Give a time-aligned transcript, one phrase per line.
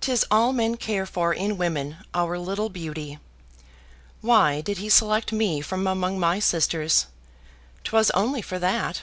[0.00, 3.18] 'Tis all men care for in women, our little beauty.
[4.22, 7.06] Why did he select me from among my sisters?
[7.84, 9.02] 'Twas only for that.